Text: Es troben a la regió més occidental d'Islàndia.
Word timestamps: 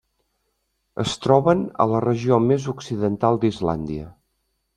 Es 1.03 1.13
troben 1.25 1.61
a 1.85 1.87
la 1.91 1.99
regió 2.07 2.39
més 2.47 2.67
occidental 2.75 3.39
d'Islàndia. 3.45 4.09